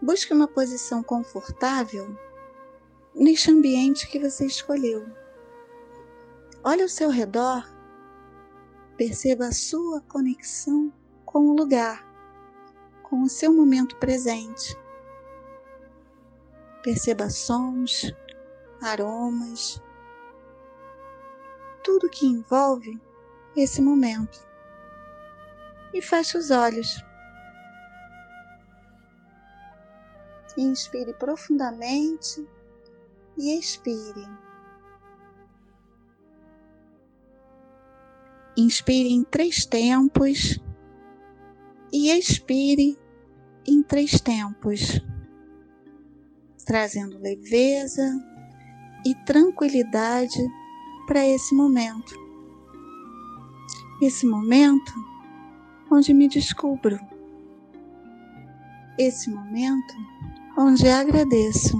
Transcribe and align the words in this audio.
Busque 0.00 0.32
uma 0.32 0.46
posição 0.46 1.02
confortável 1.02 2.16
neste 3.14 3.50
ambiente 3.50 4.08
que 4.08 4.18
você 4.18 4.46
escolheu. 4.46 5.06
Olhe 6.62 6.82
ao 6.82 6.88
seu 6.88 7.10
redor, 7.10 7.64
perceba 8.96 9.46
a 9.46 9.52
sua 9.52 10.00
conexão 10.02 10.92
com 11.24 11.48
o 11.48 11.56
lugar, 11.56 12.06
com 13.02 13.22
o 13.22 13.28
seu 13.28 13.52
momento 13.52 13.96
presente. 13.96 14.76
Perceba 16.82 17.28
sons, 17.28 18.12
aromas, 18.80 19.82
tudo 21.82 22.08
que 22.08 22.26
envolve 22.26 23.00
esse 23.56 23.80
momento. 23.82 24.46
E 25.92 26.02
feche 26.02 26.36
os 26.36 26.50
olhos. 26.50 27.02
Inspire 30.58 31.14
profundamente 31.14 32.44
e 33.38 33.56
expire. 33.56 34.28
Inspire 38.56 39.08
em 39.08 39.22
três 39.22 39.64
tempos 39.64 40.60
e 41.92 42.10
expire 42.10 42.98
em 43.64 43.84
três 43.84 44.20
tempos, 44.20 45.00
trazendo 46.66 47.18
leveza 47.20 48.12
e 49.06 49.14
tranquilidade 49.24 50.38
para 51.06 51.24
esse 51.24 51.54
momento. 51.54 52.14
Esse 54.02 54.26
momento 54.26 54.92
onde 55.88 56.12
me 56.12 56.26
descubro. 56.26 56.98
Esse 58.98 59.30
momento 59.30 59.94
onde 60.60 60.88
agradeço. 60.88 61.78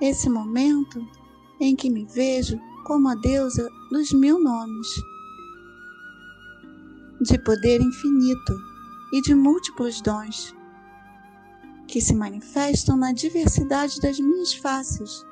Esse 0.00 0.30
momento 0.30 1.04
em 1.60 1.74
que 1.74 1.90
me 1.90 2.06
vejo 2.06 2.56
como 2.84 3.08
a 3.08 3.16
deusa 3.16 3.68
dos 3.90 4.12
mil 4.12 4.40
nomes, 4.40 4.86
de 7.20 7.36
poder 7.40 7.80
infinito 7.80 8.54
e 9.12 9.20
de 9.20 9.34
múltiplos 9.34 10.00
dons, 10.00 10.54
que 11.88 12.00
se 12.00 12.14
manifestam 12.14 12.96
na 12.96 13.12
diversidade 13.12 14.00
das 14.00 14.18
minhas 14.20 14.54
faces, 14.54 15.26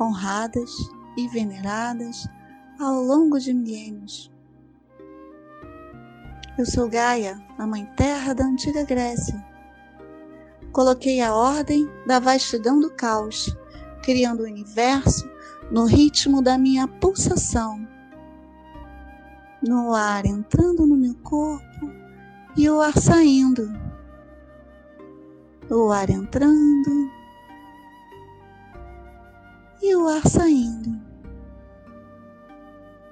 honradas 0.00 0.70
e 1.18 1.26
veneradas 1.28 2.28
ao 2.78 3.02
longo 3.02 3.40
de 3.40 3.52
milênios. 3.52 4.35
Eu 6.58 6.64
sou 6.64 6.88
Gaia, 6.88 7.38
a 7.58 7.66
mãe 7.66 7.84
terra 7.96 8.32
da 8.32 8.42
antiga 8.42 8.82
Grécia. 8.82 9.44
Coloquei 10.72 11.20
a 11.20 11.34
ordem 11.34 11.86
da 12.06 12.18
vastidão 12.18 12.80
do 12.80 12.90
caos, 12.90 13.54
criando 14.02 14.40
o 14.40 14.46
universo 14.46 15.30
no 15.70 15.84
ritmo 15.84 16.40
da 16.40 16.56
minha 16.56 16.88
pulsação. 16.88 17.86
No 19.62 19.94
ar 19.94 20.24
entrando 20.24 20.86
no 20.86 20.96
meu 20.96 21.14
corpo 21.16 21.92
e 22.56 22.70
o 22.70 22.80
ar 22.80 22.96
saindo. 22.96 23.70
O 25.68 25.92
ar 25.92 26.08
entrando 26.08 27.10
e 29.82 29.94
o 29.94 30.08
ar 30.08 30.26
saindo. 30.26 30.98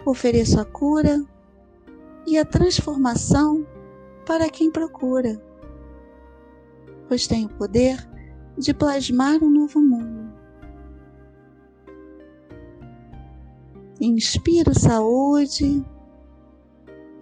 Ofereço 0.07 0.59
a 0.59 0.65
cura 0.65 1.23
e 2.27 2.39
a 2.39 2.45
transformação 2.45 3.67
para 4.27 4.49
quem 4.49 4.71
procura, 4.71 5.41
pois 7.09 7.27
tem 7.27 7.47
o 7.47 7.51
poder 7.51 8.09
de 8.57 8.73
plasmar 8.73 9.43
um 9.43 9.51
novo 9.51 9.81
mundo. 9.81 10.33
Inspiro 14.01 14.79
saúde 14.79 15.85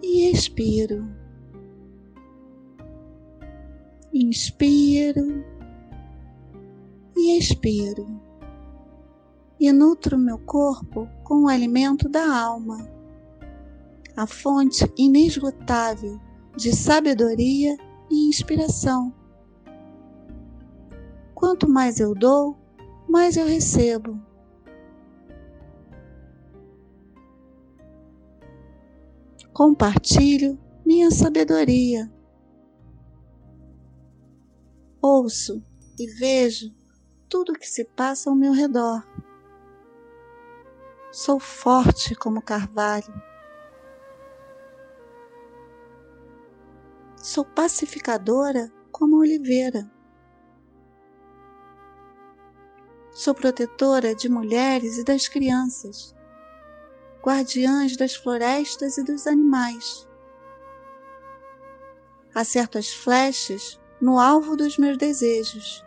e 0.01 0.31
expiro. 0.31 1.07
Inspiro 4.13 5.43
e 7.15 7.37
expiro. 7.37 8.05
E 9.59 9.71
nutro 9.71 10.17
meu 10.17 10.37
corpo 10.39 11.07
com 11.23 11.43
o 11.43 11.47
alimento 11.47 12.09
da 12.09 12.37
alma 12.37 12.92
a 14.15 14.27
fonte 14.27 14.91
inesgotável 14.97 16.19
de 16.55 16.75
sabedoria 16.75 17.75
e 18.09 18.27
inspiração. 18.27 19.13
Quanto 21.33 21.67
mais 21.67 21.99
eu 21.99 22.13
dou, 22.13 22.57
mais 23.09 23.37
eu 23.37 23.45
recebo. 23.45 24.19
Compartilho 29.51 30.59
minha 30.85 31.11
sabedoria. 31.11 32.11
Ouço 35.01 35.61
e 35.99 36.07
vejo 36.07 36.73
tudo 37.27 37.51
o 37.51 37.55
que 37.55 37.67
se 37.67 37.83
passa 37.83 38.29
ao 38.29 38.35
meu 38.35 38.53
redor. 38.53 39.05
Sou 41.11 41.39
forte 41.39 42.15
como 42.15 42.41
carvalho 42.41 43.32
Sou 47.23 47.45
pacificadora 47.45 48.69
como 48.91 49.15
oliveira. 49.15 49.89
Sou 53.11 53.33
protetora 53.33 54.13
de 54.13 54.27
mulheres 54.27 54.97
e 54.97 55.05
das 55.05 55.29
crianças, 55.29 56.13
guardiãs 57.23 57.95
das 57.95 58.13
florestas 58.13 58.97
e 58.97 59.05
dos 59.05 59.25
animais. 59.25 60.05
Acerto 62.35 62.77
as 62.77 62.89
flechas 62.89 63.79
no 64.01 64.19
alvo 64.19 64.57
dos 64.57 64.77
meus 64.77 64.97
desejos. 64.97 65.81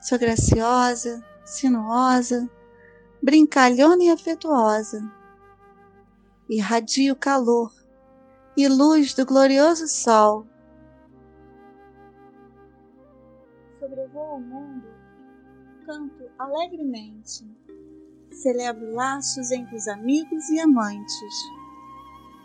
Sou 0.00 0.18
graciosa, 0.18 1.24
sinuosa, 1.44 2.50
brincalhona 3.22 4.02
e 4.02 4.10
afetuosa. 4.10 5.08
Irradio 6.50 7.14
calor 7.14 7.77
e 8.58 8.66
luz 8.66 9.14
do 9.14 9.24
glorioso 9.24 9.86
sol. 9.86 10.44
Sobrevoo 13.78 14.38
o 14.38 14.40
mundo, 14.40 14.88
canto 15.86 16.28
alegremente, 16.36 17.46
celebro 18.32 18.92
laços 18.96 19.52
entre 19.52 19.76
os 19.76 19.86
amigos 19.86 20.48
e 20.48 20.58
amantes. 20.58 21.34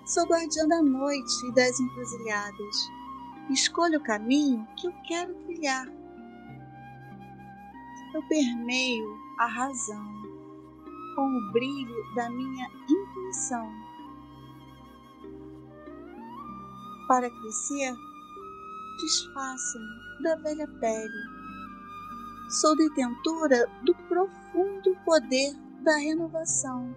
Sou 0.06 0.28
guardiã 0.28 0.68
da 0.68 0.84
noite 0.84 1.48
e 1.48 1.56
das 1.56 1.80
encruzilhadas, 1.80 2.76
escolho 3.50 3.98
o 3.98 4.04
caminho 4.04 4.68
que 4.78 4.86
eu 4.86 4.94
quero 5.08 5.34
trilhar. 5.46 5.88
Eu 8.14 8.22
permeio 8.28 9.18
a 9.40 9.48
razão 9.48 10.14
com 11.16 11.26
o 11.26 11.52
brilho 11.52 12.14
da 12.14 12.30
minha 12.30 12.68
intuição 12.88 13.83
para 17.08 17.30
crescer, 17.30 17.94
desfaço-me 19.00 20.24
da 20.24 20.36
velha 20.38 20.68
pele. 20.80 21.34
Sou 22.50 22.76
detentora 22.76 23.68
do 23.84 23.96
profundo 24.08 24.96
poder 25.06 25.54
da 25.84 25.98
renovação. 25.98 26.96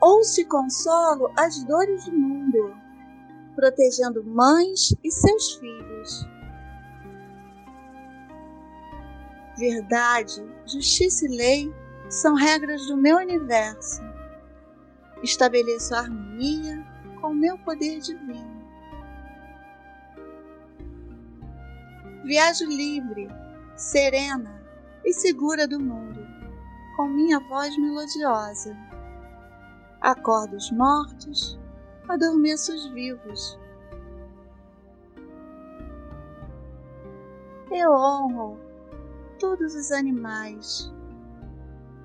Ouço 0.00 0.40
e 0.40 0.44
consolo 0.44 1.32
as 1.36 1.64
dores 1.64 2.04
do 2.04 2.12
mundo, 2.12 2.76
protegendo 3.54 4.22
mães 4.22 4.94
e 5.02 5.10
seus 5.10 5.54
filhos. 5.54 6.26
Verdade, 9.58 10.44
justiça 10.66 11.24
e 11.24 11.36
lei 11.36 11.74
são 12.10 12.34
regras 12.34 12.86
do 12.86 12.96
meu 12.96 13.16
universo. 13.16 14.02
Estabeleço 15.22 15.94
harmonia 15.94 16.84
com 16.84 16.85
meu 17.36 17.58
poder 17.58 18.00
divino. 18.00 18.56
Viajo 22.24 22.66
livre, 22.66 23.28
serena 23.76 24.60
e 25.04 25.12
segura 25.12 25.68
do 25.68 25.78
mundo, 25.78 26.26
com 26.96 27.06
minha 27.06 27.38
voz 27.38 27.76
melodiosa. 27.78 28.76
Acordo 30.00 30.56
os 30.56 30.70
mortos, 30.72 31.58
adormeço 32.08 32.74
os 32.74 32.86
vivos. 32.88 33.58
Eu 37.70 37.92
honro 37.92 38.58
todos 39.38 39.74
os 39.74 39.92
animais, 39.92 40.92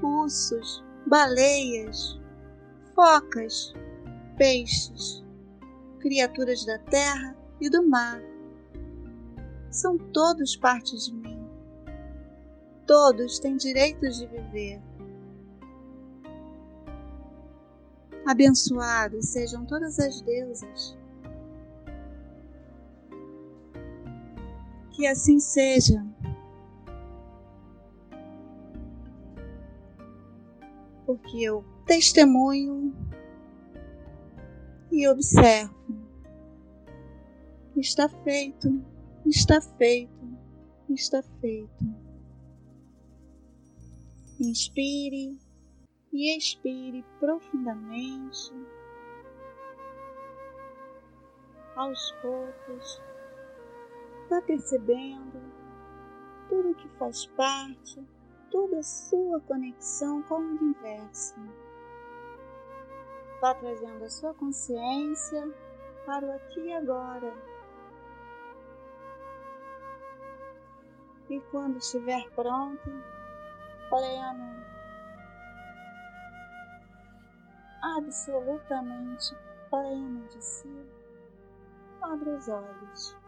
ursos, 0.01 0.83
baleias, 1.07 2.19
focas, 2.93 3.73
peixes, 4.41 5.23
criaturas 5.99 6.65
da 6.65 6.79
terra 6.79 7.37
e 7.59 7.69
do 7.69 7.87
mar. 7.87 8.19
São 9.69 9.99
todos 9.99 10.55
parte 10.55 10.97
de 10.97 11.13
mim. 11.13 11.47
Todos 12.87 13.37
têm 13.37 13.55
direito 13.55 14.09
de 14.09 14.25
viver. 14.25 14.81
Abençoados 18.25 19.27
sejam 19.27 19.63
todas 19.63 19.99
as 19.99 20.21
deusas. 20.21 20.97
Que 24.89 25.05
assim 25.05 25.39
seja. 25.39 26.03
Porque 31.05 31.43
eu 31.43 31.63
testemunho 31.85 32.80
e 35.01 35.07
observo. 35.07 35.73
Está 37.75 38.07
feito, 38.07 38.69
está 39.25 39.59
feito, 39.59 40.13
está 40.89 41.23
feito. 41.39 41.85
Inspire 44.39 45.39
e 46.13 46.37
expire 46.37 47.03
profundamente. 47.19 48.53
Aos 51.75 52.11
poucos, 52.21 53.01
vá 54.29 54.39
percebendo 54.43 55.41
tudo 56.47 56.75
que 56.75 56.87
faz 56.99 57.25
parte, 57.25 58.05
toda 58.51 58.79
a 58.79 58.83
sua 58.83 59.39
conexão 59.41 60.21
com 60.23 60.35
o 60.35 60.57
universo. 60.59 61.35
Vá 63.41 63.55
trazendo 63.55 64.05
a 64.05 64.09
sua 64.09 64.35
consciência 64.35 65.51
para 66.05 66.27
o 66.27 66.31
aqui 66.31 66.59
e 66.59 66.73
agora. 66.73 67.33
E 71.27 71.39
quando 71.49 71.77
estiver 71.77 72.29
pronto, 72.35 72.91
pleno, 73.89 74.63
absolutamente 77.97 79.35
pleno 79.71 80.27
de 80.27 80.43
si, 80.43 80.91
abra 81.99 82.37
os 82.37 82.47
olhos. 82.47 83.20